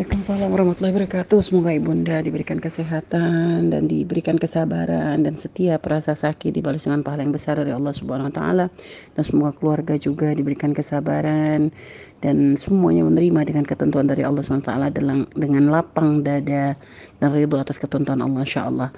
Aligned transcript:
Waalaikumsalam 0.00 0.48
warahmatullahi 0.48 0.96
wabarakatuh. 0.96 1.44
Semoga 1.44 1.76
ibunda 1.76 2.24
diberikan 2.24 2.56
kesehatan 2.56 3.68
dan 3.68 3.84
diberikan 3.84 4.40
kesabaran 4.40 5.20
dan 5.20 5.36
setiap 5.36 5.84
rasa 5.84 6.16
sakit 6.16 6.56
dibalas 6.56 6.88
dengan 6.88 7.04
pahala 7.04 7.28
yang 7.28 7.36
besar 7.36 7.60
dari 7.60 7.68
Allah 7.68 7.92
Subhanahu 7.92 8.32
wa 8.32 8.34
taala. 8.40 8.72
Dan 9.12 9.22
semoga 9.28 9.52
keluarga 9.60 10.00
juga 10.00 10.32
diberikan 10.32 10.72
kesabaran 10.72 11.68
dan 12.24 12.56
semuanya 12.56 13.04
menerima 13.12 13.52
dengan 13.52 13.68
ketentuan 13.68 14.08
dari 14.08 14.24
Allah 14.24 14.40
Subhanahu 14.40 14.64
wa 14.64 14.70
taala 14.72 14.88
dengan 15.36 15.68
lapang 15.68 16.24
dada 16.24 16.80
dan 17.20 17.28
ridho 17.36 17.60
atas 17.60 17.76
ketentuan 17.76 18.24
Allah 18.24 18.40
insyaallah. 18.40 18.96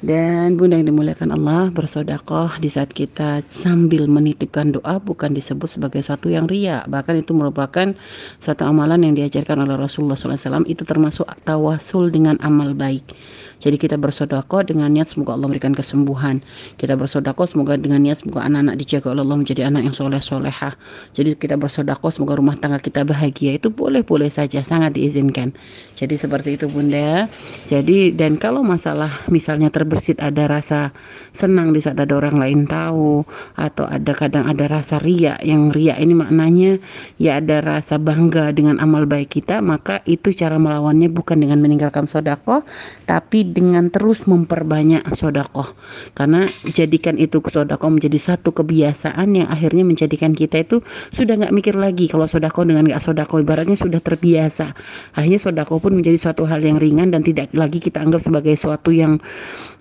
Dan 0.00 0.56
bunda 0.56 0.80
yang 0.80 0.88
dimuliakan 0.88 1.28
Allah 1.36 1.68
bersodakoh 1.68 2.56
di 2.56 2.72
saat 2.72 2.88
kita 2.88 3.44
sambil 3.44 4.08
menitipkan 4.08 4.72
doa 4.72 4.96
bukan 4.96 5.36
disebut 5.36 5.76
sebagai 5.76 6.00
satu 6.00 6.32
yang 6.32 6.48
ria. 6.48 6.88
Bahkan 6.88 7.20
itu 7.20 7.36
merupakan 7.36 7.92
satu 8.40 8.64
amalan 8.64 9.04
yang 9.04 9.12
diajarkan 9.12 9.60
oleh 9.60 9.76
Rasulullah 9.76 10.16
SAW 10.16 10.64
itu 10.64 10.88
termasuk 10.88 11.28
tawasul 11.44 12.08
dengan 12.08 12.40
amal 12.40 12.72
baik. 12.72 13.12
Jadi 13.60 13.76
kita 13.76 14.00
bersodakoh 14.00 14.64
dengan 14.64 14.88
niat 14.88 15.12
semoga 15.12 15.36
Allah 15.36 15.52
memberikan 15.52 15.76
kesembuhan. 15.76 16.40
Kita 16.80 16.96
bersodakoh 16.96 17.44
semoga 17.44 17.76
dengan 17.76 18.00
niat 18.00 18.24
semoga 18.24 18.48
anak-anak 18.48 18.80
dijaga 18.80 19.12
oleh 19.12 19.20
Allah 19.20 19.36
menjadi 19.36 19.68
anak 19.68 19.84
yang 19.84 19.92
soleh 19.92 20.24
solehah. 20.24 20.80
Jadi 21.12 21.36
kita 21.36 21.60
bersodakoh 21.60 22.08
semoga 22.08 22.40
rumah 22.40 22.56
tangga 22.56 22.80
kita 22.80 23.04
bahagia. 23.04 23.60
Itu 23.60 23.68
boleh-boleh 23.68 24.32
saja, 24.32 24.64
sangat 24.64 24.96
diizinkan. 24.96 25.52
Jadi 25.92 26.16
seperti 26.16 26.56
itu 26.56 26.72
bunda. 26.72 27.28
Jadi 27.68 28.16
dan 28.16 28.40
kalau 28.40 28.64
masalah 28.64 29.28
misalnya 29.28 29.68
ter 29.68 29.84
bersit 29.90 30.22
ada 30.22 30.46
rasa 30.46 30.94
senang 31.34 31.74
di 31.74 31.82
saat 31.82 31.98
ada 31.98 32.14
orang 32.14 32.38
lain 32.38 32.70
tahu 32.70 33.26
atau 33.58 33.84
ada 33.90 34.14
kadang 34.14 34.46
ada 34.46 34.70
rasa 34.70 35.02
ria 35.02 35.34
yang 35.42 35.74
ria 35.74 35.98
ini 35.98 36.14
maknanya 36.14 36.78
ya 37.18 37.42
ada 37.42 37.58
rasa 37.58 37.98
bangga 37.98 38.54
dengan 38.54 38.78
amal 38.78 39.04
baik 39.04 39.42
kita 39.42 39.58
maka 39.58 40.00
itu 40.06 40.30
cara 40.30 40.56
melawannya 40.62 41.10
bukan 41.10 41.42
dengan 41.42 41.58
meninggalkan 41.58 42.06
sodako 42.06 42.62
tapi 43.10 43.42
dengan 43.42 43.90
terus 43.90 44.24
memperbanyak 44.30 45.02
sodako 45.18 45.66
karena 46.14 46.46
jadikan 46.70 47.18
itu 47.18 47.42
sodako 47.42 47.90
menjadi 47.90 48.16
satu 48.16 48.54
kebiasaan 48.54 49.34
yang 49.34 49.48
akhirnya 49.50 49.82
menjadikan 49.82 50.32
kita 50.32 50.62
itu 50.62 50.86
sudah 51.10 51.34
nggak 51.34 51.50
mikir 51.50 51.74
lagi 51.74 52.06
kalau 52.06 52.30
sodako 52.30 52.62
dengan 52.62 52.86
nggak 52.86 53.02
sodako 53.02 53.40
ibaratnya 53.40 53.74
sudah 53.74 53.98
terbiasa. 53.98 54.76
Akhirnya 55.16 55.40
sodako 55.40 55.80
pun 55.80 55.96
menjadi 55.96 56.20
suatu 56.20 56.44
hal 56.44 56.60
yang 56.60 56.76
ringan 56.76 57.10
dan 57.10 57.24
tidak 57.24 57.50
lagi 57.56 57.80
kita 57.80 57.98
anggap 58.04 58.20
sebagai 58.20 58.54
suatu 58.54 58.92
yang 58.92 59.18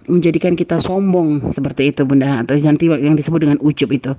menjadikan 0.08 0.56
kita 0.56 0.80
sombong 0.80 1.52
seperti 1.52 1.92
itu 1.92 2.06
bunda. 2.06 2.46
Atau 2.46 2.56
nanti 2.62 2.88
yang 2.88 3.18
disebut 3.18 3.44
dengan 3.44 3.58
ujub 3.60 3.90
itu. 3.92 4.16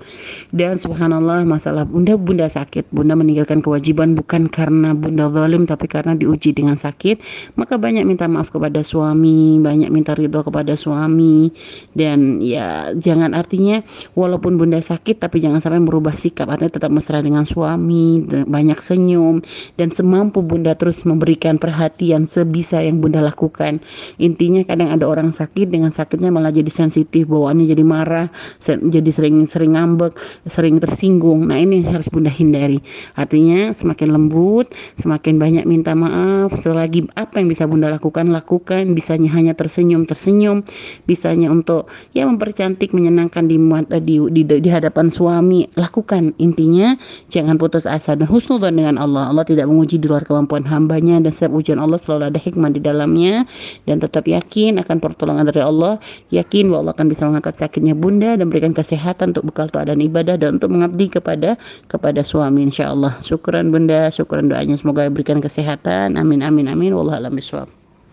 Dan 0.53 0.77
subhanallah 0.77 1.47
masalah 1.47 1.87
bunda 1.87 2.19
bunda 2.19 2.45
sakit. 2.45 2.91
Bunda 2.93 3.17
meninggalkan 3.17 3.63
kewajiban 3.63 4.13
bukan 4.13 4.51
karena 4.51 4.93
bunda 4.93 5.31
zalim 5.31 5.65
tapi 5.65 5.87
karena 5.89 6.13
diuji 6.13 6.53
dengan 6.53 6.75
sakit. 6.75 7.23
Maka 7.57 7.79
banyak 7.79 8.03
minta 8.05 8.27
maaf 8.27 8.51
kepada 8.51 8.83
suami 8.85 9.57
banyak 9.57 9.89
minta 9.89 10.13
ridho 10.13 10.43
kepada 10.43 10.75
suami. 10.75 11.49
Dan 11.95 12.43
ya 12.43 12.91
jangan 12.93 13.33
artinya 13.33 13.81
walaupun 14.13 14.59
bunda 14.59 14.83
sakit 14.83 15.17
tapi 15.23 15.39
jangan 15.39 15.63
sampai 15.63 15.79
merubah 15.79 16.13
sikap. 16.19 16.51
Artinya 16.51 16.77
tetap 16.77 16.91
mesra 16.91 17.23
dengan 17.23 17.47
suami 17.47 18.21
banyak 18.27 18.77
senyum. 18.83 19.39
Dan 19.79 19.89
semampu 19.95 20.43
bunda 20.43 20.75
terus 20.75 21.07
memberikan 21.07 21.55
perhatian 21.55 22.27
sebisa 22.27 22.83
yang 22.83 22.99
bunda 22.99 23.23
lakukan. 23.23 23.79
Intinya 24.19 24.67
kadang 24.67 24.91
ada 24.91 25.07
orang 25.07 25.31
sakit 25.31 25.70
dengan 25.71 25.95
sakitnya 25.95 26.29
malah 26.29 26.51
jadi 26.51 26.67
sensitif 26.67 27.31
bawaannya 27.31 27.65
jadi 27.71 27.83
marah 27.87 28.27
jadi 28.67 29.09
sering 29.09 29.47
sering 29.47 29.73
ngambek 29.79 30.13
sering 30.49 30.77
tersinggung. 30.81 31.47
Nah 31.47 31.57
ini 31.61 31.85
harus 31.85 32.09
bunda 32.11 32.29
hindari. 32.29 32.81
Artinya 33.15 33.71
semakin 33.71 34.09
lembut 34.11 34.67
semakin 34.99 35.39
banyak 35.39 35.65
minta 35.69 35.95
maaf 35.95 36.53
selagi 36.59 37.07
apa 37.15 37.39
yang 37.39 37.47
bisa 37.47 37.65
bunda 37.69 37.87
lakukan 37.87 38.29
lakukan. 38.33 38.91
Bisanya 38.97 39.31
hanya 39.31 39.53
tersenyum 39.55 40.03
tersenyum. 40.09 40.65
Bisanya 41.05 41.53
untuk 41.53 41.87
ya 42.11 42.27
mempercantik 42.27 42.91
menyenangkan 42.91 43.47
di 43.47 43.57
di, 44.01 44.15
di, 44.31 44.41
di 44.43 44.69
hadapan 44.69 45.07
suami. 45.07 45.69
Lakukan. 45.77 46.35
Intinya 46.41 46.97
jangan 47.29 47.55
putus 47.55 47.85
asa 47.87 48.17
dan 48.17 48.27
husnudzon 48.27 48.75
dengan 48.75 48.97
Allah. 48.97 49.29
Allah 49.29 49.45
tidak 49.47 49.69
menguji 49.69 50.01
di 50.01 50.09
luar 50.09 50.25
kemampuan 50.25 50.65
hambanya 50.67 51.21
dan 51.21 51.31
setiap 51.31 51.55
ujian 51.55 51.79
Allah 51.79 51.97
selalu 52.01 52.33
ada 52.33 52.39
hikmah 52.41 52.71
di 52.73 52.81
dalamnya. 52.81 53.45
Dan 53.85 54.01
tetap 54.01 54.25
yakin 54.27 54.81
akan 54.81 54.97
pertolongan 54.99 55.47
dari 55.49 55.60
Allah 55.67 55.81
Allah 55.81 55.97
yakin 56.29 56.69
bahwa 56.69 56.85
Allah 56.85 56.93
akan 56.93 57.07
bisa 57.09 57.23
mengangkat 57.25 57.55
sakitnya 57.57 57.97
bunda 57.97 58.37
dan 58.37 58.53
berikan 58.53 58.69
kesehatan 58.77 59.33
untuk 59.33 59.49
bekal 59.49 59.67
dan 59.73 59.97
ibadah 59.97 60.37
dan 60.37 60.61
untuk 60.61 60.69
mengabdi 60.69 61.09
kepada 61.09 61.57
kepada 61.89 62.21
suami 62.21 62.69
insya 62.69 62.93
Allah. 62.93 63.17
Syukuran 63.25 63.73
bunda 63.73 64.13
syukuran 64.13 64.45
doanya. 64.45 64.77
Semoga 64.77 65.09
berikan 65.09 65.41
kesehatan. 65.41 66.21
Amin 66.21 66.45
amin 66.45 66.69
amin. 66.69 66.93
Wallahu 66.93 67.17
a'lam 67.17 67.33
bishawab 67.33 67.80